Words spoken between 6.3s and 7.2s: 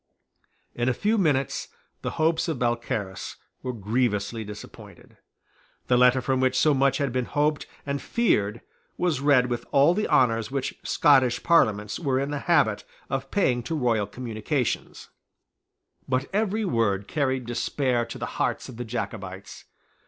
which so much had